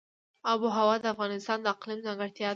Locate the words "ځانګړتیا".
2.07-2.47